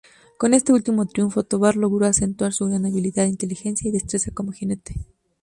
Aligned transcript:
Con 0.39 0.55
este 0.55 0.73
último 0.73 1.05
triunfo, 1.05 1.43
Tovar 1.43 1.75
logró 1.75 2.07
acentuar 2.07 2.53
su 2.53 2.65
gran 2.65 2.87
habilidad, 2.87 3.27
inteligencia 3.27 3.87
y 3.87 3.91
destreza 3.91 4.31
como 4.31 4.51
jinete. 4.51 4.95